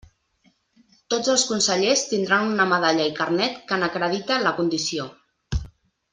[1.13, 5.07] Tots els consellers tindran una medalla i carnet que n'acredite la condició.